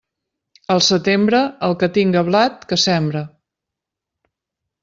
[0.75, 3.25] Al setembre, el que tinga blat, que sembre.